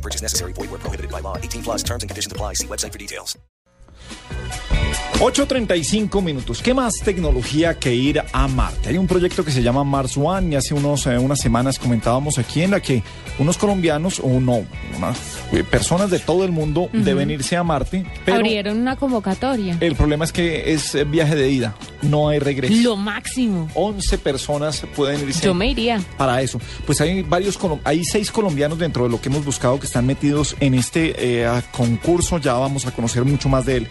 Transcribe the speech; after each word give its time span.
No 0.00 0.02
purchase 0.02 0.22
necessary. 0.22 0.54
Void 0.54 0.70
where 0.70 0.80
prohibited 0.80 1.10
by 1.10 1.20
law. 1.20 1.36
18 1.36 1.62
plus 1.62 1.82
terms 1.82 2.02
and 2.02 2.08
conditions 2.08 2.32
apply. 2.32 2.54
See 2.54 2.66
website 2.66 2.92
for 2.92 2.98
details. 2.98 3.36
8.35 5.20 6.22
minutos. 6.22 6.62
¿Qué 6.62 6.72
más 6.72 6.94
tecnología 7.04 7.78
que 7.78 7.94
ir 7.94 8.22
a 8.32 8.48
Marte? 8.48 8.88
Hay 8.88 8.96
un 8.96 9.06
proyecto 9.06 9.44
que 9.44 9.50
se 9.50 9.62
llama 9.62 9.84
Mars 9.84 10.16
One 10.16 10.52
y 10.52 10.56
hace 10.56 10.72
unos, 10.72 11.06
eh, 11.06 11.18
unas 11.18 11.38
semanas 11.38 11.78
comentábamos 11.78 12.38
aquí 12.38 12.62
en 12.62 12.70
la 12.70 12.80
que 12.80 13.02
unos 13.38 13.58
colombianos 13.58 14.18
o 14.20 14.40
no, 14.40 14.64
unas 14.96 15.18
eh, 15.52 15.62
personas 15.62 16.10
de 16.10 16.20
todo 16.20 16.46
el 16.46 16.52
mundo 16.52 16.88
deben 16.94 17.30
irse 17.30 17.54
a 17.58 17.62
Marte. 17.62 18.06
Pero 18.24 18.38
Abrieron 18.38 18.78
una 18.78 18.96
convocatoria. 18.96 19.76
el 19.80 19.94
problema 19.94 20.24
es 20.24 20.32
que 20.32 20.72
es 20.72 20.94
eh, 20.94 21.04
viaje 21.04 21.36
de 21.36 21.50
ida, 21.50 21.74
no 22.02 22.28
hay 22.28 22.38
regreso. 22.38 22.74
Lo 22.82 22.96
máximo. 22.96 23.68
11 23.74 24.18
personas 24.18 24.82
pueden 24.94 25.20
irse 25.28 25.44
Yo 25.44 25.54
me 25.54 25.70
iría. 25.70 26.00
para 26.16 26.42
eso. 26.42 26.60
Pues 26.86 27.00
hay 27.00 27.22
varios, 27.22 27.58
hay 27.84 28.04
seis 28.04 28.30
colombianos 28.30 28.78
dentro 28.78 29.04
de 29.04 29.10
lo 29.10 29.20
que 29.20 29.28
hemos 29.28 29.44
buscado 29.44 29.78
que 29.78 29.86
están 29.86 30.06
metidos 30.06 30.56
en 30.60 30.74
este 30.74 31.14
eh, 31.16 31.62
concurso. 31.72 32.38
Ya 32.38 32.54
vamos 32.54 32.86
a 32.86 32.92
conocer 32.92 33.24
mucho 33.24 33.48
más 33.48 33.66
de 33.66 33.78
él. 33.78 33.88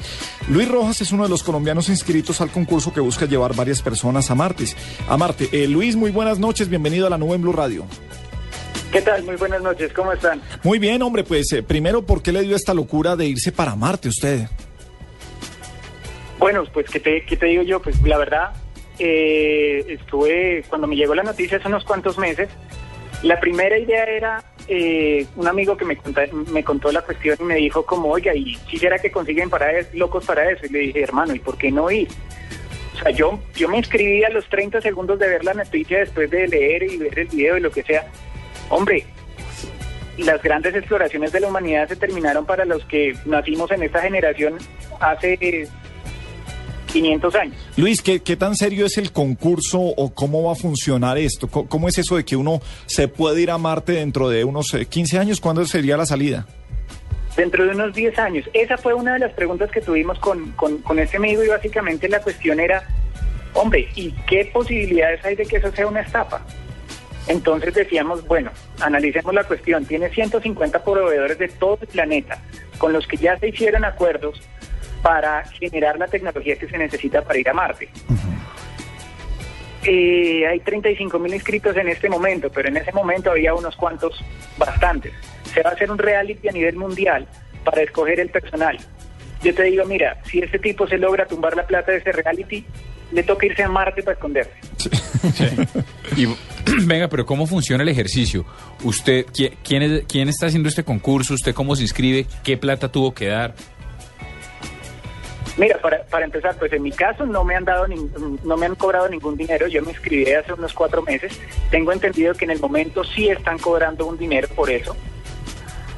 Luis 0.49 0.67
Rojas 0.67 1.01
es 1.01 1.11
uno 1.11 1.23
de 1.23 1.29
los 1.29 1.43
colombianos 1.43 1.89
inscritos 1.89 2.41
al 2.41 2.49
concurso 2.51 2.93
que 2.93 2.99
busca 2.99 3.25
llevar 3.25 3.55
varias 3.55 3.81
personas 3.81 4.29
a 4.31 4.35
Marte. 4.35 4.65
A 5.07 5.17
Marte. 5.17 5.49
Eh, 5.51 5.67
Luis, 5.67 5.95
muy 5.95 6.11
buenas 6.11 6.39
noches. 6.39 6.69
Bienvenido 6.69 7.07
a 7.07 7.09
la 7.09 7.17
nube 7.17 7.35
en 7.35 7.41
Blue 7.41 7.53
Radio. 7.53 7.85
¿Qué 8.91 9.01
tal? 9.01 9.23
Muy 9.23 9.35
buenas 9.35 9.61
noches, 9.61 9.93
¿cómo 9.93 10.11
están? 10.11 10.41
Muy 10.63 10.79
bien, 10.79 11.01
hombre. 11.03 11.23
Pues 11.23 11.51
eh, 11.53 11.61
primero, 11.61 12.03
¿por 12.05 12.23
qué 12.23 12.31
le 12.31 12.41
dio 12.41 12.55
esta 12.55 12.73
locura 12.73 13.15
de 13.15 13.27
irse 13.27 13.51
para 13.51 13.75
Marte 13.75 14.09
usted? 14.09 14.47
Bueno, 16.39 16.63
pues 16.73 16.89
¿qué 16.89 16.99
te, 16.99 17.23
qué 17.25 17.35
te 17.35 17.45
digo 17.47 17.63
yo? 17.63 17.81
Pues 17.81 18.01
la 18.01 18.17
verdad, 18.17 18.53
eh, 18.97 19.85
estuve, 19.89 20.63
cuando 20.69 20.87
me 20.87 20.95
llegó 20.95 21.13
la 21.13 21.23
noticia 21.23 21.57
hace 21.57 21.67
unos 21.67 21.83
cuantos 21.83 22.17
meses, 22.17 22.49
la 23.23 23.39
primera 23.41 23.77
idea 23.77 24.05
era, 24.05 24.43
eh, 24.69 25.25
un 25.35 25.47
amigo 25.47 25.75
que 25.75 25.83
me, 25.83 25.97
conta- 25.97 26.27
me 26.31 26.63
contó 26.63 26.91
la 26.91 27.01
cuestión 27.01 27.37
y 27.41 27.43
me 27.43 27.55
dijo 27.55 27.85
como, 27.85 28.09
oiga, 28.09 28.33
¿y 28.33 28.55
si 28.69 28.77
será 28.77 28.97
que 28.99 29.11
consiguen 29.11 29.49
para 29.49 29.77
es- 29.77 29.93
locos 29.93 30.25
para 30.25 30.49
eso? 30.49 30.65
Y 30.65 30.69
le 30.69 30.79
dije, 30.79 31.01
hermano, 31.03 31.35
¿y 31.35 31.39
por 31.39 31.57
qué 31.57 31.71
no 31.71 31.91
ir? 31.91 32.07
O 32.95 32.97
sea, 33.03 33.11
yo, 33.11 33.39
yo 33.55 33.67
me 33.67 33.77
inscribí 33.77 34.23
a 34.23 34.29
los 34.29 34.47
30 34.47 34.79
segundos 34.81 35.19
de 35.19 35.27
ver 35.27 35.43
la 35.43 35.53
noticia 35.53 35.99
después 35.99 36.29
de 36.31 36.47
leer 36.47 36.83
y 36.83 36.97
ver 36.97 37.19
el 37.19 37.27
video 37.27 37.57
y 37.57 37.61
lo 37.61 37.71
que 37.71 37.83
sea. 37.83 38.07
Hombre, 38.69 39.03
las 40.17 40.41
grandes 40.41 40.75
exploraciones 40.75 41.31
de 41.33 41.39
la 41.41 41.47
humanidad 41.47 41.87
se 41.89 41.95
terminaron 41.97 42.45
para 42.45 42.63
los 42.65 42.83
que 42.85 43.13
nacimos 43.25 43.71
en 43.71 43.83
esta 43.83 44.01
generación 44.01 44.57
hace 44.99 45.67
500 46.89 47.35
años. 47.35 47.55
Luis, 47.77 48.01
¿qué, 48.01 48.21
qué 48.21 48.35
tan 48.35 48.55
serio 48.55 48.85
es 48.85 48.97
el 48.97 49.11
concurso 49.11 49.79
o 49.79 50.13
cómo 50.13 50.43
va 50.43 50.53
a 50.53 50.55
funcionar 50.55 51.17
esto? 51.17 51.47
¿Cómo, 51.47 51.87
es 51.87 51.97
eso 51.97 52.17
de 52.17 52.25
que 52.25 52.35
uno 52.35 52.61
se 52.85 53.07
puede 53.07 53.41
ir 53.41 53.51
a 53.51 53.57
Marte 53.57 53.93
dentro 53.93 54.29
de 54.29 54.43
unos 54.43 54.73
eh, 54.73 54.85
15 54.85 55.19
años? 55.19 55.39
¿Cuándo 55.39 55.65
sería 55.65 55.97
la 55.97 56.05
salida? 56.05 56.47
Dentro 57.35 57.65
de 57.65 57.71
unos 57.71 57.93
10 57.93 58.19
años. 58.19 58.45
Esa 58.53 58.77
fue 58.77 58.93
una 58.93 59.13
de 59.13 59.19
las 59.19 59.33
preguntas 59.33 59.71
que 59.71 59.81
tuvimos 59.81 60.19
con, 60.19 60.51
con, 60.51 60.79
con 60.79 60.99
este 60.99 61.17
amigo 61.17 61.43
y 61.43 61.47
básicamente 61.47 62.09
la 62.09 62.21
cuestión 62.21 62.59
era, 62.59 62.83
hombre, 63.53 63.87
¿y 63.95 64.11
qué 64.27 64.49
posibilidades 64.51 65.23
hay 65.23 65.35
de 65.35 65.45
que 65.45 65.57
eso 65.57 65.71
sea 65.71 65.87
una 65.87 66.01
estafa? 66.01 66.41
Entonces 67.27 67.75
decíamos, 67.75 68.25
bueno, 68.27 68.51
analicemos 68.79 69.33
la 69.33 69.43
cuestión. 69.43 69.85
Tiene 69.85 70.09
150 70.09 70.83
proveedores 70.83 71.37
de 71.37 71.47
todo 71.47 71.77
el 71.81 71.87
planeta 71.87 72.41
con 72.79 72.91
los 72.91 73.05
que 73.05 73.17
ya 73.17 73.37
se 73.37 73.49
hicieron 73.49 73.85
acuerdos 73.85 74.41
para 75.09 75.43
generar 75.59 75.97
la 75.97 76.05
tecnología 76.07 76.55
que 76.55 76.67
se 76.67 76.77
necesita 76.77 77.23
para 77.23 77.39
ir 77.39 77.49
a 77.49 77.53
Marte. 77.53 77.89
Eh, 79.83 80.45
hay 80.47 80.59
35 80.59 81.17
mil 81.17 81.33
inscritos 81.33 81.75
en 81.77 81.87
este 81.87 82.07
momento, 82.09 82.51
pero 82.51 82.67
en 82.69 82.77
ese 82.77 82.91
momento 82.91 83.31
había 83.31 83.55
unos 83.55 83.75
cuantos, 83.75 84.23
bastantes. 84.59 85.11
Se 85.51 85.63
va 85.63 85.71
a 85.71 85.73
hacer 85.73 85.89
un 85.89 85.97
reality 85.97 86.47
a 86.47 86.51
nivel 86.51 86.75
mundial 86.75 87.25
para 87.63 87.81
escoger 87.81 88.19
el 88.19 88.29
personal. 88.29 88.77
Yo 89.41 89.55
te 89.55 89.63
digo, 89.63 89.83
mira, 89.85 90.21
si 90.29 90.37
este 90.41 90.59
tipo 90.59 90.85
se 90.85 90.99
logra 90.99 91.25
tumbar 91.25 91.55
la 91.55 91.65
plata 91.65 91.91
de 91.91 91.97
ese 91.97 92.11
reality, 92.11 92.63
le 93.11 93.23
toca 93.23 93.47
irse 93.47 93.63
a 93.63 93.67
Marte 93.67 94.03
para 94.03 94.13
esconderse. 94.13 94.51
Y 96.17 96.27
venga, 96.85 97.07
pero 97.07 97.25
¿cómo 97.25 97.47
funciona 97.47 97.81
el 97.81 97.89
ejercicio? 97.89 98.45
¿Usted, 98.83 99.25
qui- 99.25 99.53
quién, 99.63 99.81
es- 99.81 100.03
quién 100.07 100.29
está 100.29 100.45
haciendo 100.45 100.69
este 100.69 100.83
concurso? 100.83 101.33
¿Usted 101.33 101.55
cómo 101.55 101.75
se 101.75 101.81
inscribe? 101.81 102.27
¿Qué 102.43 102.57
plata 102.57 102.91
tuvo 102.91 103.11
que 103.15 103.25
dar? 103.25 103.55
Mira, 105.59 105.77
para, 105.79 106.03
para 106.03 106.25
empezar, 106.25 106.55
pues 106.57 106.71
en 106.73 106.81
mi 106.83 106.91
caso 106.91 107.25
no 107.25 107.43
me 107.43 107.55
han 107.55 107.65
dado 107.65 107.85
nin- 107.87 108.39
no 108.43 108.55
me 108.57 108.65
han 108.65 108.75
cobrado 108.75 109.09
ningún 109.09 109.35
dinero. 109.35 109.67
Yo 109.67 109.81
me 109.83 109.91
inscribí 109.91 110.31
hace 110.31 110.53
unos 110.53 110.73
cuatro 110.73 111.01
meses. 111.01 111.37
Tengo 111.69 111.91
entendido 111.91 112.33
que 112.33 112.45
en 112.45 112.51
el 112.51 112.59
momento 112.59 113.03
sí 113.03 113.27
están 113.29 113.57
cobrando 113.59 114.05
un 114.05 114.17
dinero 114.17 114.47
por 114.55 114.69
eso. 114.71 114.95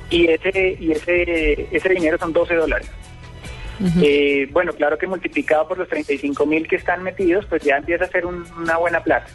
Y 0.09 0.27
ese 0.27 0.77
y 0.79 0.91
ese 0.91 1.67
ese 1.72 1.89
dinero 1.89 2.17
son 2.17 2.33
12 2.33 2.55
dólares. 2.55 2.89
Eh, 4.01 4.47
bueno, 4.51 4.73
claro 4.73 4.97
que 4.97 5.07
multiplicado 5.07 5.67
por 5.67 5.78
los 5.78 5.88
35 5.88 6.45
mil 6.45 6.67
que 6.67 6.75
están 6.75 7.01
metidos, 7.03 7.45
pues 7.47 7.63
ya 7.63 7.78
empieza 7.78 8.05
a 8.05 8.07
ser 8.09 8.25
un- 8.25 8.45
una 8.57 8.78
buena 8.78 9.01
plata. 9.03 9.28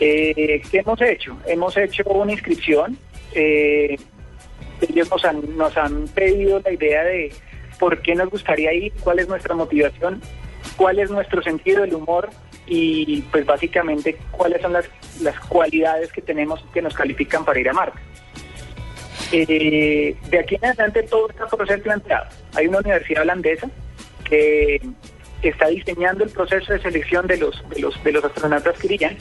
Eh, 0.00 0.62
¿Qué 0.70 0.78
hemos 0.78 1.00
hecho? 1.02 1.36
Hemos 1.46 1.76
hecho 1.76 2.02
una 2.04 2.32
inscripción. 2.32 2.96
eh, 3.32 3.96
ellos 4.88 5.08
nos 5.10 5.24
han, 5.24 5.56
nos 5.56 5.76
han 5.76 6.08
pedido 6.08 6.60
la 6.64 6.72
idea 6.72 7.04
de 7.04 7.30
por 7.80 8.00
qué 8.02 8.14
nos 8.14 8.30
gustaría 8.30 8.72
ir, 8.72 8.92
cuál 9.00 9.18
es 9.18 9.26
nuestra 9.28 9.56
motivación, 9.56 10.20
cuál 10.76 11.00
es 11.00 11.10
nuestro 11.10 11.42
sentido 11.42 11.80
del 11.82 11.94
humor 11.94 12.30
y 12.66 13.22
pues 13.32 13.44
básicamente 13.44 14.16
cuáles 14.30 14.62
son 14.62 14.72
las, 14.74 14.84
las 15.20 15.36
cualidades 15.40 16.12
que 16.12 16.22
tenemos 16.22 16.64
que 16.72 16.80
nos 16.82 16.94
califican 16.94 17.44
para 17.44 17.58
ir 17.58 17.68
a 17.68 17.72
Marte. 17.72 17.98
Eh, 19.32 20.16
de 20.28 20.38
aquí 20.38 20.56
en 20.56 20.64
adelante 20.64 21.02
todo 21.04 21.30
está 21.30 21.46
por 21.46 21.66
ser 21.66 21.82
planteado. 21.82 22.26
Hay 22.54 22.66
una 22.66 22.78
universidad 22.78 23.22
holandesa 23.22 23.68
que 24.24 24.80
está 25.42 25.68
diseñando 25.68 26.24
el 26.24 26.30
proceso 26.30 26.72
de 26.72 26.80
selección 26.80 27.26
de 27.26 27.36
los, 27.38 27.62
de 27.70 27.80
los, 27.80 28.04
de 28.04 28.12
los 28.12 28.24
astronautas 28.24 28.78
que 28.78 28.86
irían 28.94 29.16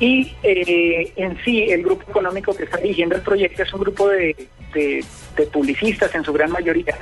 y 0.00 0.32
eh, 0.42 1.12
en 1.16 1.36
sí, 1.44 1.64
el 1.70 1.82
grupo 1.82 2.10
económico 2.10 2.54
que 2.56 2.64
está 2.64 2.76
dirigiendo 2.78 3.16
el 3.16 3.22
proyecto 3.22 3.62
es 3.62 3.72
un 3.72 3.80
grupo 3.80 4.08
de, 4.08 4.34
de- 4.74 5.04
de 5.36 5.46
publicistas, 5.46 6.12
en 6.14 6.24
su 6.24 6.32
gran 6.32 6.50
mayoría, 6.50 6.96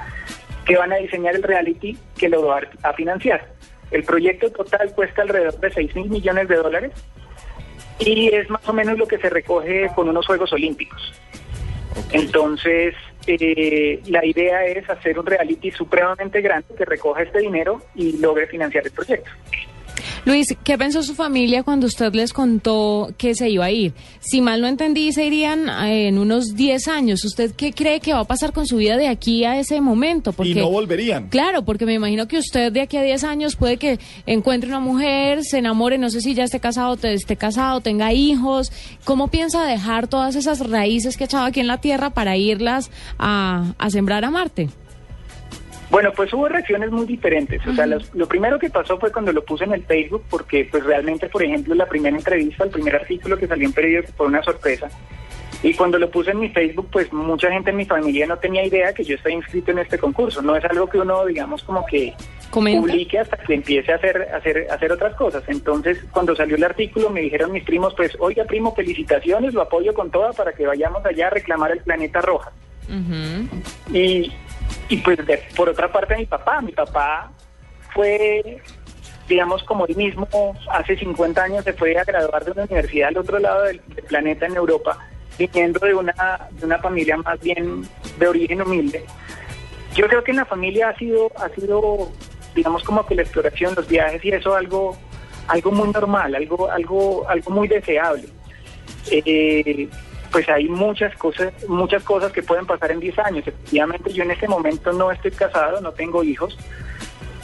que 0.67 0.77
van 0.77 0.93
a 0.93 0.97
diseñar 0.97 1.37
el 1.37 1.43
reality 1.43 1.97
que 2.19 2.29
lo 2.29 2.45
va 2.47 2.61
a 2.83 2.93
financiar. 2.93 3.49
El 3.91 4.03
proyecto 4.03 4.51
total 4.51 4.93
cuesta 4.95 5.23
alrededor 5.23 5.59
de 5.61 5.71
6 5.71 5.95
mil 5.95 6.11
millones 6.11 6.49
de 6.49 6.57
dólares 6.57 6.93
y 7.99 8.35
es 8.35 8.51
más 8.51 8.69
o 8.69 8.73
menos 8.73 8.99
lo 8.99 9.07
que 9.07 9.19
se 9.19 9.31
recoge 9.31 9.89
con 9.95 10.09
unos 10.09 10.27
Juegos 10.27 10.53
Olímpicos. 10.53 11.15
Entonces, 12.13 12.95
eh, 13.27 14.03
la 14.07 14.25
idea 14.25 14.67
es 14.67 14.89
hacer 14.91 15.19
un 15.19 15.27
reality 15.27 15.71
supremamente 15.71 16.41
grande 16.41 16.75
que 16.77 16.85
recoja 16.85 17.23
este 17.23 17.39
dinero 17.39 17.81
y 17.95 18.19
logre 18.19 18.47
financiar 18.47 18.85
el 18.85 18.93
proyecto. 18.93 19.31
Luis, 20.27 20.49
¿qué 20.65 20.77
pensó 20.77 21.05
su 21.05 21.15
familia 21.15 21.63
cuando 21.63 21.87
usted 21.87 22.13
les 22.13 22.33
contó 22.33 23.13
que 23.17 23.37
se 23.37 23.49
iba 23.49 23.67
a 23.67 23.71
ir? 23.71 23.93
Si 24.19 24.41
mal 24.41 24.61
no 24.61 24.67
entendí, 24.67 25.13
se 25.13 25.25
irían 25.25 25.69
eh, 25.69 26.09
en 26.09 26.19
unos 26.19 26.57
10 26.57 26.89
años. 26.89 27.25
¿Usted 27.25 27.53
qué 27.55 27.73
cree 27.73 28.01
que 28.01 28.13
va 28.13 28.19
a 28.21 28.25
pasar 28.25 28.53
con 28.53 28.67
su 28.67 28.79
vida 28.79 28.97
de 28.97 29.07
aquí 29.07 29.45
a 29.45 29.57
ese 29.61 29.81
momento? 29.81 30.31
Y 30.31 30.55
no 30.63 30.69
volverían. 30.69 31.29
Claro, 31.29 31.65
porque 31.65 31.87
me 31.87 31.95
imagino 31.95 32.27
que 32.27 32.39
usted 32.39 32.73
de 32.73 32.81
aquí 32.81 32.97
a 32.97 33.03
10 33.03 33.23
años 33.23 33.55
puede 33.55 33.77
que 33.77 34.01
encuentre 34.27 34.69
una 34.69 34.81
mujer, 34.81 35.45
se 35.45 35.59
enamore, 35.59 35.97
no 35.97 36.11
sé 36.11 36.21
si 36.21 36.35
ya 36.35 36.43
esté 36.43 36.59
casado, 36.59 36.97
te- 36.97 37.15
esté 37.15 37.37
casado, 37.37 37.81
tenga 37.81 38.13
hijos. 38.13 38.73
¿Cómo 39.05 39.29
piensa 39.29 39.65
dejar 39.65 40.09
todas 40.09 40.35
esas 40.35 40.59
raíces 40.69 41.17
que 41.17 41.23
ha 41.23 41.27
echado 41.27 41.45
aquí 41.45 41.61
en 41.61 41.69
la 41.69 41.79
Tierra 41.81 42.11
para 42.11 42.37
irlas 42.37 42.91
a, 43.17 43.75
a 43.79 43.91
sembrar 43.91 44.25
a 44.25 44.31
Marte? 44.33 44.71
Bueno, 45.91 46.13
pues 46.15 46.33
hubo 46.33 46.49
reacciones 46.49 46.91
muy 46.91 47.07
diferentes. 47.07 47.65
O 47.67 47.73
sea, 47.75 47.87
los- 47.87 48.13
lo 48.15 48.27
primero 48.27 48.59
que 48.59 48.71
pasó 48.71 48.99
fue 48.99 49.13
cuando 49.13 49.33
lo 49.33 49.45
puse 49.45 49.65
en 49.65 49.73
el 49.73 49.85
Facebook, 49.85 50.25
porque 50.29 50.67
pues 50.71 50.85
realmente, 50.85 51.29
por 51.29 51.43
ejemplo, 51.43 51.75
la 51.75 51.87
primera 51.87 52.17
entrevista, 52.17 52.65
el 52.65 52.71
primer 52.71 52.97
artículo 52.97 53.37
que 53.39 53.47
salió 53.47 53.67
en 53.67 53.73
periódico 53.73 54.13
fue 54.17 54.27
una 54.27 54.43
sorpresa. 54.43 54.89
Y 55.63 55.73
cuando 55.75 55.99
lo 55.99 56.11
puse 56.11 56.33
en 56.33 56.41
mi 56.41 56.49
Facebook, 56.51 56.89
pues 56.93 57.11
mucha 57.13 57.51
gente 57.51 57.71
en 57.71 57.77
mi 57.77 57.87
familia 57.87 58.27
no 58.27 58.37
tenía 58.37 58.65
idea 58.65 58.93
que 58.93 59.05
yo 59.05 59.15
estaba 59.15 59.35
inscrito 59.35 59.71
en 59.71 59.79
este 59.79 59.97
concurso. 59.97 60.43
No 60.43 60.55
es 60.57 60.65
algo 60.65 60.87
que 60.89 60.99
uno, 60.99 61.25
digamos, 61.25 61.63
como 61.63 61.87
que 61.87 62.13
¿Comenta? 62.51 62.81
publique 62.81 63.19
hasta 63.19 63.37
que 63.39 63.55
empiece 63.55 63.91
a 63.91 63.97
hacer, 63.97 64.29
a 64.33 64.37
hacer, 64.37 64.67
a 64.71 64.75
hacer 64.75 64.93
otras 64.93 65.15
cosas. 65.15 65.45
Entonces, 65.47 65.99
cuando 66.11 66.37
salió 66.37 66.57
el 66.57 66.65
artículo, 66.65 67.09
me 67.11 67.21
dijeron 67.23 67.53
mis 67.53 67.65
primos, 67.65 67.95
pues, 67.97 68.15
oiga, 68.19 68.45
primo, 68.45 68.75
felicitaciones, 68.75 69.55
lo 69.55 69.63
apoyo 69.63 69.95
con 69.95 70.11
toda 70.11 70.33
para 70.33 70.53
que 70.53 70.67
vayamos 70.67 71.05
allá 71.07 71.29
a 71.29 71.31
reclamar 71.31 71.71
el 71.73 71.79
planeta 71.79 72.21
roja. 72.21 72.53
Ujú. 72.89 73.97
Y 73.97 74.31
y 74.89 74.99
pues 74.99 75.25
de- 75.27 75.43
por 75.57 75.69
otra 75.69 75.91
parte 75.91 76.17
mi 76.17 76.27
papá, 76.27 76.61
mi 76.61 76.73
papá 76.73 77.31
fue, 77.93 78.63
digamos, 79.29 79.63
como 79.65 79.87
él 79.87 79.97
mismo 79.97 80.29
hace 80.71 80.97
50 80.97 81.43
años 81.43 81.65
se 81.65 81.73
fue 81.73 81.97
a 81.99 82.05
graduar 82.05 82.45
de 82.45 82.53
una 82.53 82.65
universidad 82.65 83.09
al 83.09 83.19
otro 83.19 83.39
lado 83.39 83.65
del, 83.65 83.81
planeta 84.09 84.47
en 84.47 84.57
Europa, 84.57 84.99
viniendo 85.39 85.81
de 85.81 85.95
una, 85.95 86.49
de 86.53 86.67
una 86.67 86.79
familia 86.79 87.17
más 87.17 87.41
bien 87.41 87.83
de 88.19 88.29
origen 88.29 88.63
humilde. 88.63 89.05
Yo 89.95 90.07
creo 90.09 90.23
que 90.23 90.31
en 90.31 90.37
la 90.37 90.45
familia 90.45 90.91
ha 90.91 90.97
sido, 90.97 91.33
ha 91.37 91.49
sido, 91.49 92.11
digamos, 92.55 92.85
como 92.85 93.05
que 93.07 93.15
la 93.15 93.23
exploración, 93.23 93.75
los 93.75 93.89
viajes 93.89 94.25
y 94.25 94.31
eso 94.31 94.55
algo, 94.55 94.97
algo 95.49 95.73
muy 95.73 95.89
normal, 95.89 96.35
algo, 96.35 96.71
algo, 96.71 97.29
algo 97.29 97.51
muy 97.51 97.67
deseable. 97.67 98.29
Eh, 99.11 99.89
pues 100.37 100.51
hay 100.51 100.69
muchas 100.69 101.17
cosas, 101.17 101.51
muchas 101.67 102.03
cosas 102.03 102.31
que 102.31 102.43
pueden 102.43 102.67
pasar 102.67 102.91
en 102.91 103.01
10 103.01 103.19
años. 103.21 103.47
Efectivamente, 103.49 104.13
yo 104.13 104.23
en 104.23 104.33
este 104.33 104.47
momento 104.47 104.93
no 104.93 105.11
estoy 105.11 105.31
casado, 105.31 105.81
no 105.81 105.93
tengo 105.93 106.23
hijos, 106.23 106.59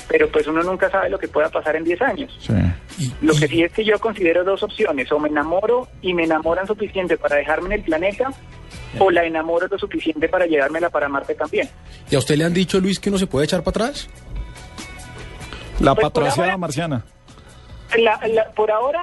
pero 0.08 0.28
pues 0.30 0.46
uno 0.46 0.62
nunca 0.62 0.90
sabe 0.90 1.08
lo 1.08 1.18
que 1.18 1.26
pueda 1.26 1.48
pasar 1.48 1.74
en 1.76 1.84
10 1.84 2.02
años. 2.02 2.36
Sí. 2.38 3.10
Lo 3.22 3.32
que 3.34 3.48
sí 3.48 3.62
es 3.62 3.72
que 3.72 3.82
yo 3.82 3.98
considero 3.98 4.44
dos 4.44 4.62
opciones, 4.62 5.10
o 5.10 5.18
me 5.18 5.30
enamoro 5.30 5.88
y 6.02 6.12
me 6.12 6.24
enamoran 6.24 6.66
suficiente 6.66 7.16
para 7.16 7.36
dejarme 7.36 7.68
en 7.68 7.72
el 7.80 7.82
planeta, 7.82 8.30
o 8.98 9.10
la 9.10 9.24
enamoro 9.24 9.68
lo 9.68 9.78
suficiente 9.78 10.28
para 10.28 10.44
llevármela 10.44 10.90
para 10.90 11.08
Marte 11.08 11.34
también. 11.34 11.70
¿Y 12.10 12.14
a 12.14 12.18
usted 12.18 12.36
le 12.36 12.44
han 12.44 12.52
dicho, 12.52 12.78
Luis, 12.78 13.00
que 13.00 13.08
uno 13.08 13.16
se 13.16 13.26
puede 13.26 13.46
echar 13.46 13.62
para 13.62 13.86
atrás? 13.86 14.06
La 15.80 15.94
Pues, 15.94 16.04
patraciada 16.08 16.58
marciana. 16.58 17.06
La- 17.98 18.20
la- 18.28 18.50
por 18.50 18.70
ahora, 18.70 19.02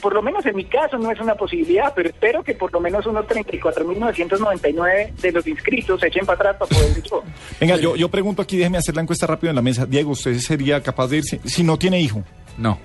por 0.00 0.14
lo 0.14 0.22
menos 0.22 0.44
en 0.46 0.56
mi 0.56 0.64
caso 0.64 0.98
no 0.98 1.10
es 1.10 1.20
una 1.20 1.34
posibilidad, 1.34 1.92
pero 1.94 2.08
espero 2.08 2.42
que 2.42 2.54
por 2.54 2.72
lo 2.72 2.80
menos 2.80 3.06
unos 3.06 3.26
34.999 3.26 5.14
de 5.14 5.32
los 5.32 5.46
inscritos 5.46 6.00
se 6.00 6.08
echen 6.08 6.26
para 6.26 6.50
atrás 6.50 6.56
para 6.58 6.68
poder 6.68 7.02
yo. 7.02 7.22
Venga, 7.60 7.76
yo, 7.76 7.96
yo 7.96 8.08
pregunto 8.08 8.42
aquí, 8.42 8.56
déjeme 8.56 8.78
hacer 8.78 8.94
la 8.94 9.02
encuesta 9.02 9.26
rápido 9.26 9.50
en 9.50 9.56
la 9.56 9.62
mesa. 9.62 9.86
Diego, 9.86 10.12
¿usted 10.12 10.38
sería 10.38 10.82
capaz 10.82 11.08
de 11.08 11.18
irse 11.18 11.40
si 11.44 11.62
no 11.62 11.78
tiene 11.78 12.00
hijo? 12.00 12.22
No. 12.58 12.78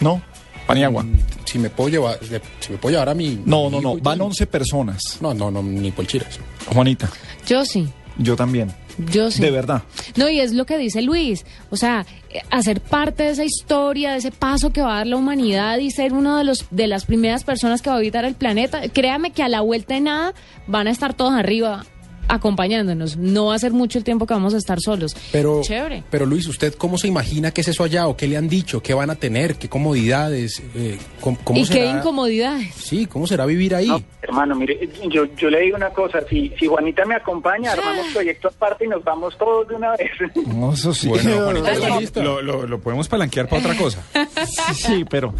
¿No? 0.00 0.20
Paniagua. 0.66 1.04
Si 1.44 1.58
me 1.58 1.70
puedo 1.70 1.88
llevar, 1.88 2.18
si 2.58 2.72
me 2.72 2.78
puedo 2.78 2.92
llevar 2.92 3.08
a 3.08 3.14
mi... 3.14 3.40
No, 3.44 3.70
mi 3.70 3.76
no, 3.76 3.80
no. 3.80 3.94
Van 3.94 4.18
tal. 4.18 4.26
11 4.28 4.46
personas. 4.48 5.18
No, 5.20 5.32
no, 5.32 5.50
no, 5.50 5.62
ni 5.62 5.92
por 5.92 6.06
chiras. 6.06 6.40
Juanita, 6.72 7.08
Yo 7.46 7.64
sí, 7.64 7.88
yo 8.18 8.36
también. 8.36 8.72
yo 9.12 9.30
sí. 9.30 9.42
De 9.42 9.50
verdad. 9.50 9.82
No, 10.16 10.28
y 10.28 10.40
es 10.40 10.52
lo 10.52 10.66
que 10.66 10.78
dice 10.78 11.02
Luis, 11.02 11.44
o 11.70 11.76
sea, 11.76 12.06
eh, 12.30 12.40
hacer 12.50 12.80
parte 12.80 13.24
de 13.24 13.30
esa 13.30 13.44
historia, 13.44 14.12
de 14.12 14.18
ese 14.18 14.30
paso 14.30 14.72
que 14.72 14.80
va 14.80 14.94
a 14.94 14.96
dar 14.98 15.06
la 15.06 15.16
humanidad 15.16 15.78
y 15.78 15.90
ser 15.90 16.12
uno 16.12 16.38
de 16.38 16.44
los 16.44 16.66
de 16.70 16.86
las 16.86 17.04
primeras 17.04 17.44
personas 17.44 17.82
que 17.82 17.90
va 17.90 17.96
a 17.96 17.98
habitar 17.98 18.24
el 18.24 18.34
planeta. 18.34 18.88
Créame 18.88 19.32
que 19.32 19.42
a 19.42 19.48
la 19.48 19.60
vuelta 19.60 19.94
de 19.94 20.00
nada 20.00 20.34
van 20.66 20.86
a 20.86 20.90
estar 20.90 21.14
todos 21.14 21.34
arriba 21.34 21.84
acompañándonos. 22.28 23.16
No 23.16 23.46
va 23.46 23.54
a 23.54 23.58
ser 23.58 23.72
mucho 23.72 23.98
el 23.98 24.04
tiempo 24.04 24.26
que 24.26 24.34
vamos 24.34 24.54
a 24.54 24.58
estar 24.58 24.80
solos. 24.80 25.16
Pero, 25.32 25.62
Chévere. 25.62 26.02
pero 26.10 26.26
Luis, 26.26 26.46
¿usted 26.48 26.74
cómo 26.74 26.98
se 26.98 27.08
imagina 27.08 27.50
que 27.50 27.60
es 27.60 27.68
eso 27.68 27.84
allá? 27.84 28.08
¿O 28.08 28.16
qué 28.16 28.26
le 28.26 28.36
han 28.36 28.48
dicho? 28.48 28.82
¿Qué 28.82 28.94
van 28.94 29.10
a 29.10 29.14
tener? 29.14 29.56
¿Qué 29.56 29.68
comodidades? 29.68 30.62
Eh, 30.74 30.98
¿cómo, 31.20 31.38
cómo 31.42 31.60
y 31.60 31.64
qué 31.66 31.86
incomodidades. 31.86 32.74
Sí, 32.74 33.06
¿cómo 33.06 33.26
será 33.26 33.46
vivir 33.46 33.74
ahí? 33.74 33.88
No, 33.88 34.02
hermano, 34.36 34.54
mire, 34.54 34.88
yo, 35.08 35.24
yo 35.36 35.48
le 35.50 35.60
digo 35.60 35.76
una 35.76 35.90
cosa, 35.90 36.20
si, 36.28 36.52
si 36.58 36.66
Juanita 36.66 37.04
me 37.06 37.14
acompaña, 37.14 37.72
armamos 37.72 38.06
proyecto 38.12 38.48
aparte 38.48 38.84
y 38.84 38.88
nos 38.88 39.02
vamos 39.02 39.36
todos 39.38 39.66
de 39.68 39.74
una 39.76 39.92
vez. 39.96 40.10
No, 40.46 40.72
eso 40.72 40.92
sí. 40.92 41.08
Bueno, 41.08 41.30
Juanita, 41.44 41.72
está 41.72 41.88
lo- 41.88 42.00
lista. 42.00 42.22
lo, 42.22 42.42
lo- 42.42 42.66
lo 42.66 42.78
podemos 42.80 43.08
palanquear 43.08 43.48
para 43.48 43.62
otra 43.62 43.76
cosa. 43.76 44.02
Sí, 44.46 44.74
sí, 44.74 45.04
pero 45.08 45.32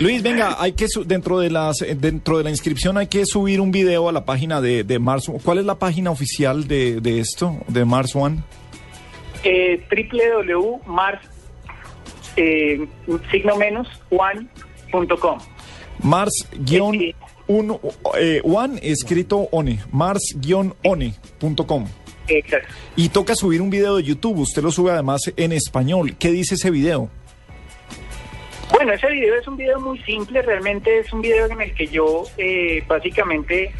Luis, 0.00 0.22
venga, 0.22 0.56
hay 0.58 0.72
que 0.72 0.88
su- 0.88 1.04
dentro 1.04 1.38
de 1.38 1.50
las 1.50 1.82
eh, 1.82 1.94
dentro 1.94 2.38
de 2.38 2.44
la 2.44 2.50
inscripción 2.50 2.96
hay 2.98 3.06
que 3.08 3.26
subir 3.26 3.60
un 3.60 3.70
video 3.70 4.08
a 4.08 4.12
la 4.12 4.24
página 4.24 4.60
de, 4.60 4.84
de 4.84 4.98
Mars. 4.98 5.30
¿Cuál 5.44 5.58
es 5.58 5.64
la 5.66 5.74
página 5.78 6.10
oficial 6.10 6.66
de, 6.66 7.00
de 7.00 7.20
esto, 7.20 7.58
de 7.68 7.84
Mars 7.84 8.14
One? 8.16 8.38
eh, 9.44 9.84
www.mars, 9.90 11.20
eh, 12.36 12.86
signo 13.30 13.56
menos, 13.56 13.88
one.com. 14.10 15.38
Mars 16.02 16.48
guion 16.58 16.98
Uno, 17.52 17.80
eh, 18.18 18.40
one 18.42 18.80
escrito 18.82 19.48
one, 19.50 19.78
mars-one.com. 19.90 21.86
Exacto. 22.28 22.68
Y 22.96 23.10
toca 23.10 23.34
subir 23.34 23.60
un 23.60 23.68
video 23.68 23.96
de 23.96 24.04
YouTube, 24.04 24.38
usted 24.38 24.62
lo 24.62 24.70
sube 24.70 24.90
además 24.90 25.30
en 25.36 25.52
español. 25.52 26.16
¿Qué 26.18 26.30
dice 26.30 26.54
ese 26.54 26.70
video? 26.70 27.10
Bueno, 28.72 28.94
ese 28.94 29.06
video 29.10 29.34
es 29.34 29.46
un 29.46 29.58
video 29.58 29.78
muy 29.80 29.98
simple, 30.02 30.40
realmente 30.40 31.00
es 31.00 31.12
un 31.12 31.20
video 31.20 31.44
en 31.46 31.60
el 31.60 31.74
que 31.74 31.88
yo 31.88 32.24
eh, 32.38 32.82
básicamente 32.88 33.70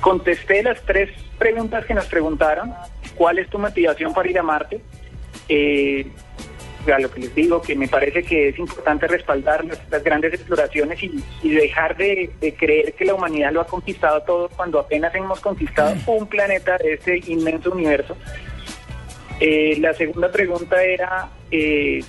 contesté 0.00 0.64
las 0.64 0.82
tres 0.82 1.10
preguntas 1.38 1.86
que 1.86 1.94
nos 1.94 2.06
preguntaron. 2.06 2.74
¿Cuál 3.14 3.38
es 3.38 3.48
tu 3.48 3.60
motivación 3.60 4.12
para 4.12 4.28
ir 4.28 4.40
a 4.40 4.42
Marte? 4.42 4.80
Eh, 5.48 6.10
a 6.92 6.98
lo 6.98 7.10
que 7.10 7.20
les 7.20 7.34
digo, 7.34 7.60
que 7.62 7.74
me 7.74 7.88
parece 7.88 8.22
que 8.22 8.48
es 8.48 8.58
importante 8.58 9.06
respaldar 9.06 9.64
las, 9.64 9.80
las 9.90 10.02
grandes 10.02 10.34
exploraciones 10.34 11.02
y, 11.02 11.22
y 11.42 11.50
dejar 11.50 11.96
de, 11.96 12.30
de 12.40 12.54
creer 12.54 12.92
que 12.94 13.04
la 13.04 13.14
humanidad 13.14 13.52
lo 13.52 13.60
ha 13.60 13.66
conquistado 13.66 14.22
todo 14.22 14.48
cuando 14.48 14.78
apenas 14.78 15.14
hemos 15.14 15.40
conquistado 15.40 15.94
un 16.06 16.26
planeta 16.26 16.76
de 16.78 16.94
este 16.94 17.20
inmenso 17.26 17.70
universo. 17.70 18.16
Eh, 19.40 19.76
la 19.80 19.92
segunda 19.92 20.32
pregunta 20.32 20.82
era, 20.82 21.28
eh, 21.50 22.02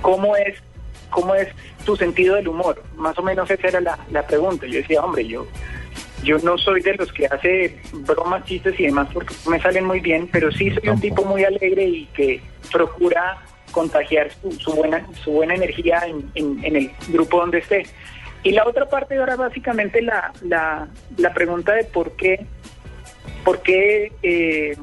¿cómo 0.00 0.36
es 0.36 0.62
cómo 1.10 1.34
es 1.34 1.48
tu 1.84 1.94
sentido 1.94 2.36
del 2.36 2.48
humor? 2.48 2.82
Más 2.96 3.18
o 3.18 3.22
menos 3.22 3.50
esa 3.50 3.68
era 3.68 3.80
la, 3.80 3.98
la 4.10 4.26
pregunta. 4.26 4.66
Yo 4.66 4.78
decía, 4.78 5.04
hombre, 5.04 5.26
yo 5.26 5.46
yo 6.22 6.38
no 6.38 6.56
soy 6.56 6.80
de 6.80 6.94
los 6.94 7.12
que 7.12 7.26
hace 7.26 7.78
bromas, 7.92 8.44
chistes 8.46 8.80
y 8.80 8.84
demás 8.86 9.08
porque 9.12 9.34
me 9.46 9.60
salen 9.60 9.84
muy 9.84 10.00
bien, 10.00 10.26
pero 10.32 10.50
sí 10.50 10.70
soy 10.70 10.88
un 10.88 11.00
tipo 11.00 11.22
muy 11.24 11.44
alegre 11.44 11.84
y 11.84 12.06
que 12.06 12.40
procura 12.72 13.43
contagiar 13.74 14.30
su, 14.60 14.72
buena 14.72 15.04
su 15.24 15.32
buena 15.32 15.54
energía 15.54 16.04
en, 16.06 16.60
el 16.64 16.90
grupo 17.08 17.40
donde 17.40 17.58
esté. 17.58 17.84
Y 18.44 18.52
la 18.52 18.66
otra 18.66 18.88
parte 18.88 19.16
era 19.16 19.34
básicamente 19.36 20.00
la, 20.00 20.32
la, 20.42 20.86
la 21.16 21.34
pregunta 21.34 21.72
de 21.72 21.84
por 21.84 22.12
qué, 22.12 22.46
por 23.44 23.62
qué 23.62 24.12
eh, 24.22 24.76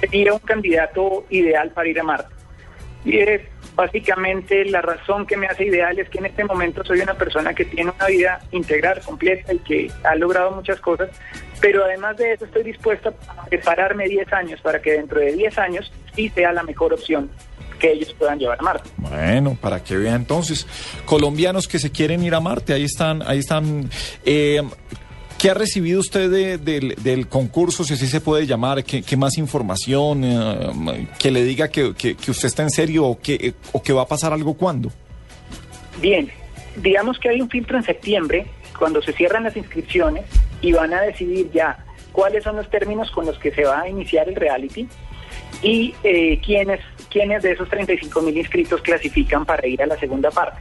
sería 0.00 0.34
un 0.34 0.38
candidato 0.38 1.26
ideal 1.30 1.70
para 1.70 1.88
ir 1.88 1.98
a 1.98 2.04
Marte. 2.04 2.32
Y 3.04 3.18
es 3.18 3.42
básicamente 3.74 4.64
la 4.66 4.82
razón 4.82 5.26
que 5.26 5.36
me 5.36 5.46
hace 5.46 5.64
ideal 5.64 5.98
es 5.98 6.08
que 6.08 6.18
en 6.18 6.26
este 6.26 6.44
momento 6.44 6.84
soy 6.84 7.00
una 7.00 7.14
persona 7.14 7.54
que 7.54 7.64
tiene 7.64 7.90
una 7.90 8.06
vida 8.06 8.40
integral, 8.52 9.00
completa 9.04 9.52
y 9.52 9.58
que 9.58 9.90
ha 10.04 10.14
logrado 10.14 10.52
muchas 10.52 10.80
cosas, 10.80 11.10
pero 11.60 11.84
además 11.84 12.16
de 12.16 12.34
eso 12.34 12.44
estoy 12.44 12.62
dispuesta 12.62 13.12
a 13.28 13.44
prepararme 13.46 14.08
10 14.08 14.32
años 14.32 14.60
para 14.60 14.80
que 14.80 14.92
dentro 14.92 15.20
de 15.20 15.32
10 15.32 15.58
años 15.58 15.92
sí 16.14 16.28
sea 16.30 16.52
la 16.52 16.62
mejor 16.62 16.94
opción 16.94 17.30
que 17.78 17.92
ellos 17.92 18.14
puedan 18.18 18.38
llevar 18.38 18.58
a 18.60 18.62
Marte. 18.62 18.90
Bueno, 18.96 19.56
para 19.60 19.82
que 19.82 19.96
vea 19.96 20.14
entonces, 20.14 20.66
colombianos 21.04 21.68
que 21.68 21.78
se 21.78 21.90
quieren 21.90 22.22
ir 22.24 22.34
a 22.34 22.40
Marte, 22.40 22.72
ahí 22.72 22.84
están, 22.84 23.22
ahí 23.26 23.38
están. 23.38 23.88
Eh, 24.24 24.62
¿Qué 25.38 25.50
ha 25.50 25.54
recibido 25.54 26.00
usted 26.00 26.30
de- 26.30 26.56
del, 26.56 26.94
del 27.02 27.28
concurso, 27.28 27.84
si 27.84 27.92
así 27.92 28.06
se 28.06 28.22
puede 28.22 28.46
llamar? 28.46 28.82
¿Qué, 28.84 29.02
qué 29.02 29.16
más 29.18 29.36
información? 29.36 30.22
eh, 30.24 31.08
que 31.18 31.30
le 31.30 31.44
diga 31.44 31.68
que, 31.68 31.94
que- 31.94 32.14
que 32.16 32.30
usted 32.30 32.46
está 32.48 32.62
en 32.62 32.70
serio 32.70 33.04
o 33.04 33.18
que, 33.20 33.52
o 33.72 33.82
que 33.82 33.92
va 33.92 34.02
a 34.02 34.06
pasar 34.06 34.32
algo 34.32 34.54
cuando. 34.54 34.90
Bien, 36.00 36.30
digamos 36.76 37.18
que 37.18 37.28
hay 37.28 37.40
un 37.40 37.48
filtro 37.50 37.76
en 37.76 37.82
septiembre, 37.84 38.46
cuando 38.78 39.00
se 39.02 39.12
cierran 39.12 39.44
las 39.44 39.56
inscripciones 39.56 40.24
y 40.62 40.72
van 40.72 40.92
a 40.94 41.02
decidir 41.02 41.50
ya 41.52 41.84
cuáles 42.12 42.44
son 42.44 42.56
los 42.56 42.68
términos 42.70 43.10
con 43.10 43.26
los 43.26 43.38
que 43.38 43.50
se 43.52 43.64
va 43.64 43.82
a 43.82 43.88
iniciar 43.88 44.28
el 44.28 44.36
reality 44.36 44.88
y 45.62 45.94
eh, 46.02 46.40
quiénes, 46.44 46.80
quiénes 47.10 47.42
de 47.42 47.52
esos 47.52 47.68
35 47.68 48.22
mil 48.22 48.36
inscritos 48.36 48.82
clasifican 48.82 49.44
para 49.44 49.66
ir 49.66 49.82
a 49.82 49.86
la 49.86 49.98
segunda 49.98 50.30
parte. 50.30 50.60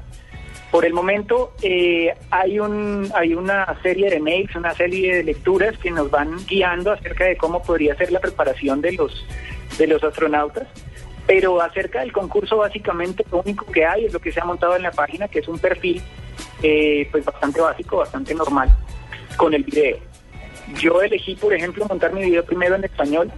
Por 0.72 0.86
el 0.86 0.94
momento 0.94 1.54
eh, 1.62 2.14
hay, 2.32 2.60
un, 2.60 3.10
hay 3.16 3.34
una 3.34 3.80
serie 3.82 4.10
de 4.10 4.20
mails, 4.20 4.56
una 4.56 4.74
serie 4.74 5.18
de 5.18 5.24
lecturas 5.24 5.78
que 5.78 5.92
nos 5.92 6.12
van 6.12 6.36
guiando 6.46 6.92
acerca 6.92 7.26
de 7.26 7.38
cómo 7.38 7.64
podría 7.64 7.96
ser 7.96 8.12
la 8.12 8.20
preparación 8.20 8.82
de 8.82 8.92
los, 8.94 9.26
de 9.78 9.88
los 9.88 10.04
astronautas. 10.04 10.68
Pero 11.28 11.62
acerca 11.62 12.02
del 12.02 12.12
concurso, 12.12 12.58
básicamente 12.58 13.24
lo 13.32 13.42
único 13.42 13.66
que 13.72 13.86
hay 13.86 14.06
es 14.06 14.14
lo 14.14 14.20
que 14.20 14.32
se 14.32 14.40
ha 14.40 14.46
montado 14.46 14.76
en 14.76 14.84
la 14.84 14.92
página, 14.92 15.28
que 15.28 15.40
es 15.40 15.48
un 15.48 15.60
perfil 15.60 16.02
eh, 16.62 17.08
pues 17.12 17.24
bastante 17.24 17.62
básico, 17.62 17.98
bastante 17.98 18.36
normal, 18.36 18.70
con 19.38 19.54
el 19.54 19.64
video. 19.64 19.98
Yo 20.80 21.02
elegí, 21.02 21.36
por 21.36 21.54
ejemplo, 21.54 21.86
montar 21.88 22.12
mi 22.14 22.22
video 22.22 22.44
primero 22.44 22.76
en 22.76 22.84
español, 22.84 23.32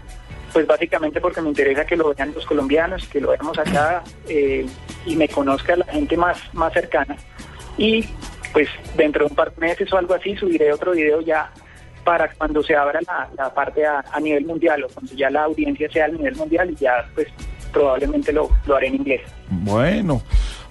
pues 0.53 0.65
básicamente 0.65 1.21
porque 1.21 1.41
me 1.41 1.49
interesa 1.49 1.85
que 1.85 1.95
lo 1.95 2.13
vean 2.13 2.33
los 2.33 2.45
colombianos, 2.45 3.07
que 3.07 3.21
lo 3.21 3.29
veamos 3.29 3.57
acá 3.57 4.03
eh, 4.27 4.65
y 5.05 5.15
me 5.15 5.27
conozca 5.27 5.75
la 5.75 5.85
gente 5.85 6.17
más, 6.17 6.37
más 6.53 6.73
cercana. 6.73 7.15
Y 7.77 8.05
pues 8.53 8.69
dentro 8.95 9.25
de 9.25 9.31
un 9.31 9.35
par 9.35 9.53
de 9.53 9.67
meses 9.67 9.91
o 9.93 9.97
algo 9.97 10.13
así 10.13 10.35
subiré 10.35 10.71
otro 10.73 10.93
video 10.93 11.21
ya 11.21 11.51
para 12.03 12.29
cuando 12.33 12.63
se 12.63 12.75
abra 12.75 13.01
la, 13.05 13.29
la 13.37 13.53
parte 13.53 13.85
a, 13.85 14.03
nivel 14.21 14.45
mundial 14.45 14.83
o 14.85 14.87
cuando 14.87 15.13
ya 15.13 15.29
la 15.29 15.43
audiencia 15.43 15.89
sea 15.91 16.05
a 16.05 16.07
nivel 16.07 16.35
mundial 16.35 16.71
y 16.71 16.75
ya 16.75 17.05
pues 17.13 17.27
probablemente 17.73 18.31
lo, 18.31 18.49
lo 18.65 18.75
haré 18.75 18.87
en 18.87 18.95
inglés. 18.95 19.21
Bueno, 19.49 20.21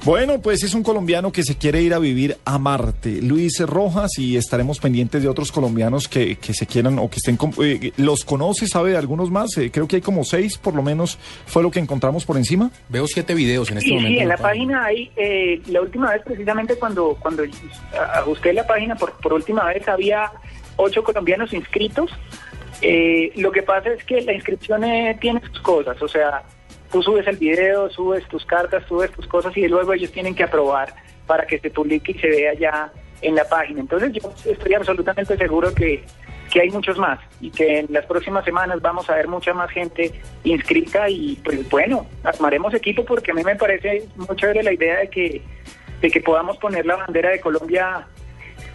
Bueno, 0.07 0.41
pues 0.41 0.63
es 0.63 0.73
un 0.75 0.85
colombiano 0.85 1.33
que 1.33 1.43
se 1.43 1.57
quiere 1.59 1.83
ir 1.83 1.93
a 1.93 1.99
vivir 1.99 2.37
a 2.45 2.59
Marte, 2.61 3.21
Luis 3.21 3.59
Rojas, 3.59 4.13
y 4.19 4.37
estaremos 4.37 4.79
pendientes 4.79 5.21
de 5.21 5.29
otros 5.29 5.51
colombianos 5.51 6.07
que, 6.07 6.37
que 6.37 6.55
se 6.55 6.65
quieran 6.65 7.01
o 7.01 7.11
que 7.11 7.17
estén... 7.17 7.37
con- 7.37 7.53
eh, 7.61 7.91
¿Los 7.97 8.25
conoce, 8.25 8.69
sabe 8.69 8.93
de 8.93 8.99
algunos 8.99 9.33
más? 9.33 9.57
Eh, 9.59 9.73
creo 9.73 9.89
que 9.89 9.97
hay 9.97 10.03
como 10.03 10.23
seis, 10.23 10.59
por 10.59 10.77
lo 10.77 10.83
menos, 10.85 11.19
fue 11.47 11.61
lo 11.65 11.73
que 11.73 11.81
encontramos 11.81 12.25
por 12.25 12.37
encima. 12.37 12.71
Veo 12.89 13.09
siete 13.09 13.35
videos 13.35 13.69
en 13.73 13.79
este 13.79 13.89
Sí, 13.89 13.95
momento. 13.97 14.15
sí, 14.17 14.23
en 14.23 14.29
la 14.29 14.37
página 14.37 14.85
hay, 14.85 15.11
eh, 15.17 15.61
la 15.67 15.81
última 15.83 16.13
vez 16.13 16.23
precisamente 16.25 16.77
cuando, 16.77 17.17
cuando 17.21 17.43
ah, 17.99 18.23
busqué 18.25 18.53
la 18.53 18.65
página 18.65 18.95
por, 18.95 19.13
por 19.15 19.33
última 19.33 19.65
vez 19.65 19.89
había 19.89 20.31
ocho 20.77 21.03
colombianos 21.03 21.53
inscritos. 21.53 22.13
Eh, 22.81 23.33
lo 23.35 23.51
que 23.51 23.63
pasa 23.65 23.89
es 23.91 24.05
que 24.05 24.21
la 24.21 24.35
inscripción 24.35 24.85
eh, 24.85 25.19
tiene 25.21 25.41
sus 25.49 25.59
cosas, 25.63 26.01
o 26.01 26.07
sea, 26.07 26.45
tú 26.91 27.03
subes 27.03 27.27
el 27.27 27.37
video, 27.37 27.91
subes 27.91 28.27
tus 28.29 28.45
cartas, 28.45 28.85
subes 28.89 29.11
tus 29.13 29.27
cosas 29.27 29.57
y 29.57 29.67
luego 29.69 29.93
ellos 29.93 30.13
tienen 30.13 30.35
que 30.35 30.45
aprobar 30.45 30.95
para 31.27 31.47
que 31.47 31.59
se 31.59 31.71
publique 31.71 32.13
y 32.13 32.19
se 32.19 32.29
vea 32.29 32.55
ya 32.55 32.93
en 33.23 33.35
la 33.35 33.45
página. 33.45 33.81
Entonces 33.81 34.13
yo 34.13 34.33
estoy 34.51 34.75
absolutamente 34.75 35.37
seguro 35.37 35.75
que, 35.75 36.05
que 36.51 36.61
hay 36.61 36.71
muchos 36.71 36.99
más 36.99 37.19
y 37.41 37.51
que 37.51 37.81
en 37.81 37.87
las 37.91 38.07
próximas 38.07 38.45
semanas 38.45 38.81
vamos 38.81 39.09
a 39.11 39.15
ver 39.15 39.29
mucha 39.29 39.53
más 39.53 39.71
gente 39.71 40.13
inscrita 40.45 41.09
y 41.09 41.37
pues 41.45 41.69
bueno, 41.69 42.07
armaremos 42.23 42.75
equipo 42.75 43.05
porque 43.05 43.33
a 43.33 43.35
mí 43.35 43.43
me 43.43 43.57
parece 43.57 44.05
muy 44.17 44.37
chévere 44.37 44.63
la 44.63 44.73
idea 44.73 44.99
de 45.01 45.11
que, 45.11 45.43
de 46.01 46.11
que 46.11 46.21
podamos 46.21 46.57
poner 46.59 46.87
la 46.87 46.97
bandera 46.97 47.31
de 47.31 47.41
Colombia 47.41 48.07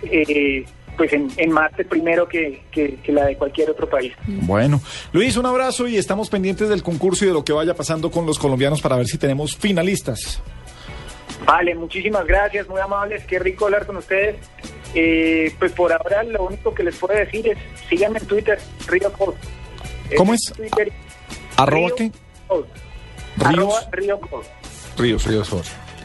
eh, 0.03 0.65
pues 0.97 1.11
en, 1.13 1.29
en 1.37 1.51
Marte 1.51 1.83
primero 1.85 2.27
que, 2.27 2.61
que- 2.71 2.95
que 3.03 3.11
la 3.11 3.25
de 3.25 3.35
cualquier 3.37 3.69
otro 3.69 3.89
país. 3.89 4.13
Bueno, 4.27 4.81
Luis, 5.13 5.37
un 5.37 5.45
abrazo 5.45 5.87
y 5.87 5.97
estamos 5.97 6.29
pendientes 6.29 6.69
del 6.69 6.83
concurso 6.83 7.25
y 7.25 7.29
de 7.29 7.33
lo 7.33 7.43
que 7.43 7.53
vaya 7.53 7.73
pasando 7.75 8.11
con 8.11 8.25
los 8.25 8.37
colombianos 8.39 8.81
para 8.81 8.95
ver 8.97 9.07
si 9.07 9.17
tenemos 9.17 9.55
finalistas. 9.55 10.41
Vale, 11.45 11.73
muchísimas 11.75 12.25
gracias, 12.27 12.67
muy 12.67 12.79
amables, 12.79 13.23
qué 13.25 13.39
rico 13.39 13.65
hablar 13.65 13.85
con 13.87 13.97
ustedes. 13.97 14.35
Eh, 14.93 15.53
pues 15.57 15.71
por 15.71 15.91
ahora 15.93 16.21
lo 16.23 16.43
único 16.43 16.73
que 16.73 16.83
les 16.83 16.95
puedo 16.97 17.17
decir 17.17 17.47
es 17.47 17.57
síganme 17.89 18.19
en 18.19 18.25
Twitter, 18.27 18.59
Río 18.87 19.11
Code. 19.13 19.37
¿Cómo 20.17 20.33
es? 20.33 20.41
Twitter, 20.55 20.91
¿Arroba 21.57 21.87
Río 21.87 21.95
qué? 21.95 22.11
Ríos. 23.37 23.45
Arroba 23.45 23.79
Río. 23.91 24.19
Ríos. 24.97 25.25
Ríos. 25.25 25.49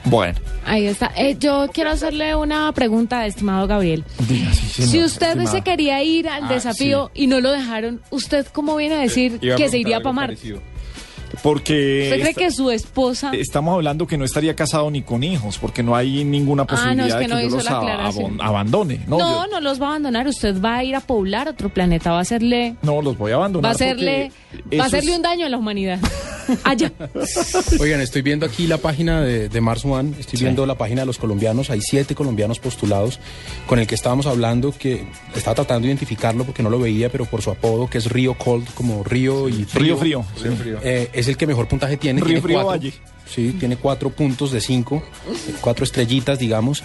Bueno, 0.07 0.39
Ahí 0.65 0.87
está. 0.87 1.13
Eh, 1.17 1.37
yo 1.39 1.69
quiero 1.73 1.91
hacerle 1.91 2.35
una 2.35 2.73
pregunta, 2.73 3.25
estimado 3.27 3.67
Gabriel. 3.69 4.05
diga, 4.29 4.53
sí, 4.53 4.67
señor, 4.67 4.91
Si 4.91 5.03
usted 5.05 5.45
se 5.47 5.61
quería 5.63 6.03
ir 6.03 6.29
al 6.29 6.45
Ah, 6.45 6.49
desafío 6.49 7.11
y 7.15 7.27
no 7.29 7.41
lo 7.41 7.53
dejaron, 7.53 8.01
¿usted 8.11 8.47
cómo 8.53 8.75
viene 8.77 8.97
a 8.97 8.99
decir 8.99 9.39
a 9.53 9.57
que 9.57 9.69
se 9.69 9.79
iría 9.79 10.01
para 10.01 10.13
Marte? 10.13 10.55
Porque 11.43 12.11
¿Usted 12.11 12.21
cree 12.23 12.35
que 12.35 12.51
su 12.51 12.71
esposa... 12.71 13.31
estamos 13.35 13.75
hablando 13.75 14.07
que 14.07 14.17
no 14.19 14.25
estaría 14.25 14.55
casado 14.57 14.91
ni 14.91 15.03
con 15.03 15.23
hijos, 15.23 15.59
porque 15.59 15.83
no 15.83 15.95
hay 15.97 16.25
ninguna 16.25 16.63
Ah, 16.63 16.67
no, 16.69 16.77
posibilidad 16.77 17.07
es 17.09 17.15
que 17.15 17.19
de 17.21 17.25
que 17.27 17.35
no 17.35 17.41
yo 17.51 17.57
los 17.57 17.67
abandone. 18.41 19.01
No, 19.07 19.19
No, 19.19 19.45
yo- 19.47 19.51
no 19.53 19.61
los 19.61 19.81
va 19.81 19.87
a 19.87 19.89
abandonar. 19.91 20.27
Usted 20.27 20.61
va 20.61 20.77
a 20.77 20.85
ir 20.85 20.95
a 20.97 21.01
poblar 21.01 21.49
otro 21.49 21.69
planeta. 21.69 22.11
Va 22.13 22.19
a 22.19 22.23
hacerle... 22.23 22.77
no 22.83 23.03
los 23.03 23.17
voy 23.19 23.33
a 23.33 23.37
abandonar. 23.37 23.67
Va 23.67 23.69
a 23.71 23.75
hacerle, 23.75 24.31
va 24.79 24.85
a 24.85 24.87
hacerle 24.87 25.11
es- 25.13 25.17
un 25.17 25.23
daño 25.23 25.47
a 25.47 25.49
la 25.49 25.59
humanidad. 25.59 25.99
Allá. 26.65 26.93
Oigan, 27.81 28.01
estoy 28.01 28.23
viendo 28.23 28.47
aquí 28.47 28.67
la 28.69 28.79
página 28.79 29.21
de, 29.21 29.49
de 29.49 29.61
Mars 29.61 29.85
One, 29.85 30.13
estoy 30.19 30.39
viendo 30.39 30.65
la 30.65 30.77
página 30.77 31.01
de 31.03 31.07
los 31.07 31.19
colombianos, 31.19 31.71
hay 31.71 31.81
siete 31.81 32.15
colombianos 32.15 32.61
postulados 32.61 33.19
con 33.67 33.81
el 33.81 33.87
que 33.89 33.97
estábamos 33.97 34.27
hablando, 34.27 34.73
que 34.73 35.07
estaba 35.35 35.57
tratando 35.57 35.83
de 35.83 35.89
identificarlo 35.89 36.45
porque 36.45 36.63
no 36.63 36.71
lo 36.71 36.79
veía, 36.79 37.11
pero 37.11 37.25
por 37.25 37.43
su 37.43 37.51
apodo, 37.51 37.91
que 37.91 37.99
es 37.99 38.09
Río 38.11 38.35
Cold, 38.35 38.69
como 38.75 39.03
río 39.03 39.49
y 39.49 39.65
Río 39.75 39.97
Frío. 39.97 40.25
Río 40.43 40.53
Frío. 40.57 40.79
Eh, 40.85 41.11
es 41.13 41.26
el 41.29 41.37
que 41.37 41.47
mejor 41.47 41.69
puntaje 41.69 41.97
tiene. 41.97 42.21
Río 42.21 42.27
tiene 42.27 42.41
Frío 42.43 42.63
cuatro, 42.63 42.71
Valle. 42.71 42.93
Sí, 43.27 43.57
tiene 43.59 43.77
cuatro 43.77 44.11
puntos 44.11 44.53
de 44.53 44.61
cinco, 44.61 45.03
cuatro 45.61 45.85
estrellitas, 45.85 46.39
digamos. 46.39 46.83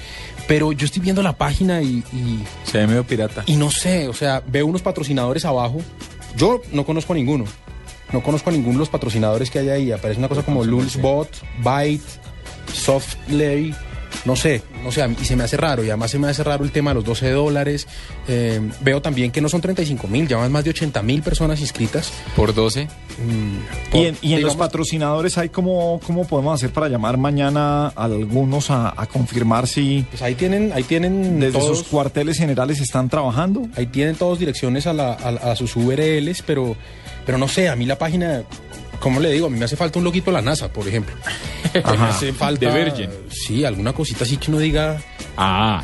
Pero 0.48 0.72
yo 0.72 0.86
estoy 0.86 1.02
viendo 1.02 1.22
la 1.22 1.34
página 1.34 1.82
y, 1.82 2.04
y, 2.14 2.44
Se 2.64 2.80
ve 2.80 2.88
medio 2.88 3.04
pirata. 3.06 3.44
y 3.46 3.56
no 3.56 3.70
sé, 3.72 4.08
o 4.08 4.14
sea, 4.14 4.42
veo 4.48 4.66
unos 4.66 4.82
patrocinadores 4.82 5.46
abajo. 5.46 5.82
Yo 6.36 6.62
no 6.72 6.86
conozco 6.86 7.14
a 7.14 7.16
ninguno. 7.16 7.46
No 8.12 8.22
conozco 8.24 8.50
a 8.50 8.54
ninguno 8.54 8.74
de 8.74 8.80
los 8.80 8.90
patrocinadores 8.90 9.50
que 9.50 9.60
hay 9.60 9.70
ahí. 9.70 9.92
Aparece 9.92 10.20
una 10.20 10.28
cosa 10.28 10.44
como 10.44 10.64
Lulzbot, 10.66 11.30
Byte, 11.64 12.04
Softplay. 12.74 13.74
No 14.26 14.36
sé, 14.36 14.62
no 14.84 14.92
sé, 14.92 15.04
y 15.20 15.26
se 15.26 15.36
me 15.36 15.44
hace 15.44 15.58
raro. 15.58 15.84
Y 15.84 15.88
además 15.90 16.12
se 16.12 16.20
me 16.20 16.28
hace 16.28 16.44
raro 16.44 16.64
el 16.64 16.72
tema 16.72 16.92
de 16.92 16.96
los 16.96 17.06
12 17.06 17.32
dólares. 17.32 17.88
Eh, 18.28 18.62
veo 18.82 19.02
también 19.02 19.32
que 19.32 19.42
no 19.42 19.50
son 19.50 19.62
35 19.62 20.08
mil, 20.08 20.28
ya 20.28 20.38
van 20.38 20.52
más 20.52 20.64
de 20.64 20.70
80 20.70 21.02
mil 21.02 21.24
personas 21.24 21.60
inscritas. 21.60 22.12
Por 22.36 22.54
12. 22.54 22.86
Mm, 22.86 23.98
Y 23.98 24.06
en, 24.06 24.18
y 24.22 24.34
en 24.34 24.42
los 24.44 24.56
patrocinadores 24.56 25.38
hay 25.38 25.50
cómo, 25.50 26.00
cómo 26.06 26.26
podemos 26.28 26.54
hacer 26.54 26.72
para 26.72 26.88
llamar 26.88 27.18
mañana 27.18 27.88
a 27.88 28.04
algunos 28.06 28.70
a, 28.72 28.94
a 28.96 29.06
confirmar 29.08 29.68
si 29.68 30.06
Pues 30.10 30.22
ahí 30.22 30.36
tienen, 30.36 30.72
ahí 30.74 30.84
tienen 30.84 31.40
desde 31.40 31.60
todos, 31.60 31.80
sus 31.80 31.88
cuarteles 31.88 32.38
generales 32.38 32.80
están 32.80 33.10
trabajando. 33.10 33.68
ahí 33.76 33.88
tienen 33.88 34.16
todos 34.16 34.40
direcciones 34.40 34.86
a, 34.88 34.94
la- 34.94 35.14
a- 35.14 35.52
a 35.52 35.56
sus 35.56 35.76
URLs, 35.76 36.44
pero, 36.46 36.76
pero 37.26 37.38
no 37.38 37.48
sé, 37.48 37.70
a 37.70 37.76
mí 37.76 37.86
la 37.86 37.98
página, 37.98 38.44
¿cómo 39.02 39.20
le 39.20 39.30
digo? 39.32 39.48
A 39.48 39.50
mí 39.50 39.60
me 39.60 39.66
hace 39.66 39.76
falta 39.76 40.00
un 40.00 40.06
loguito 40.06 40.28
de 40.32 40.36
la 40.38 40.42
NASA, 40.42 40.72
por 40.72 40.88
ejemplo. 40.88 41.14
Me 41.74 41.80
hace 42.06 42.32
falta, 42.32 42.72
De 42.72 42.84
Virgin. 42.84 43.10
Sí, 43.30 43.66
alguna 43.66 43.92
cosita 43.94 44.24
así 44.24 44.38
que 44.38 44.50
uno 44.52 44.60
diga, 44.60 45.02
Ah, 45.36 45.84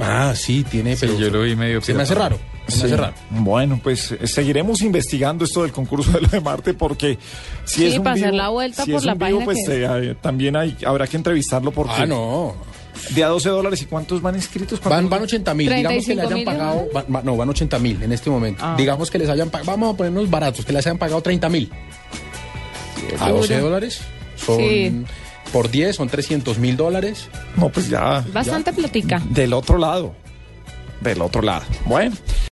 ah, 0.00 0.32
sí, 0.36 0.64
tiene, 0.64 0.94
Sí, 0.96 1.06
pero 1.06 1.18
yo 1.18 1.30
lo 1.30 1.42
vi 1.42 1.56
medio 1.56 1.80
se 1.80 1.94
me 1.94 2.02
hace 2.02 2.14
raro, 2.14 2.38
se 2.68 2.76
me 2.78 2.82
hace 2.84 2.88
Sí. 2.88 2.96
raro. 2.96 3.14
Bueno, 3.30 3.80
pues 3.82 4.12
eh, 4.12 4.26
seguiremos 4.26 4.82
investigando 4.82 5.44
esto 5.44 5.62
del 5.62 5.72
concurso 5.72 6.10
de 6.12 6.20
lo 6.22 6.28
de 6.28 6.40
Marte 6.40 6.74
porque 6.74 7.18
si 7.64 7.80
Sí, 7.80 7.86
es 7.86 7.98
un 7.98 8.04
para 8.04 8.14
hacer 8.16 8.34
la 8.34 8.48
vuelta 8.48 8.84
si 8.84 8.90
por 8.92 8.98
es 9.00 9.04
la 9.04 9.12
un 9.14 9.18
vivo, 9.18 9.40
pues 9.44 9.58
que 9.66 9.84
eh, 9.84 10.14
también 10.20 10.56
hay, 10.56 10.76
habrá 10.86 11.06
que 11.06 11.16
entrevistarlo 11.16 11.70
porque 11.72 11.94
Ah, 12.02 12.06
no, 12.06 12.54
de 13.10 13.22
a 13.24 13.28
12 13.28 13.48
dólares 13.50 13.80
y 13.82 13.86
cuántos 13.86 14.20
van 14.20 14.34
inscritos. 14.34 14.80
van, 14.82 15.08
van 15.08 15.22
80 15.22 15.54
mil, 15.54 15.72
digamos 15.72 16.04
que 16.06 16.14
le 16.14 16.22
35 16.22 16.34
hayan 16.34 16.44
pagado, 16.44 16.74
¿no? 16.86 16.92
van- 16.92 17.04
van- 17.08 17.24
no, 17.24 17.36
van 17.36 17.48
80 17.48 17.78
mil 17.78 18.02
en 18.02 18.12
este 18.12 18.28
momento. 18.30 18.62
Ah. 18.64 18.74
Digamos 18.76 19.10
que 19.10 19.18
les 19.18 19.28
hayan 19.28 19.48
pagado, 19.48 19.70
vamos 19.70 19.94
a 19.94 19.96
ponernos 19.96 20.28
baratos, 20.28 20.64
que 20.64 20.72
les 20.72 20.84
hayan 20.86 20.98
pagado 20.98 21.22
30 21.22 21.48
mil. 21.48 21.70
A 23.18 23.30
12 23.30 23.58
dólares 23.60 24.00
son, 24.36 24.58
Sí. 24.58 25.04
por 25.52 25.70
10 25.70 25.96
son 25.96 26.08
300 26.08 26.58
mil 26.58 26.76
dólares. 26.76 27.28
No, 27.56 27.68
pues 27.70 27.88
ya. 27.88 28.24
Bastante 28.32 28.72
platica. 28.72 29.22
Del 29.30 29.52
otro 29.52 29.78
lado. 29.78 30.14
Del 31.00 31.22
otro 31.22 31.42
lado. 31.42 31.64
Bueno, 31.86 32.14